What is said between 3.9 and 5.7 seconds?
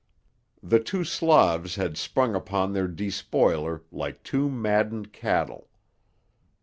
like two maddened cattle.